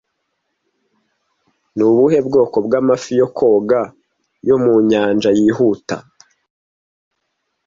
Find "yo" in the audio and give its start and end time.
3.19-3.27, 4.47-4.55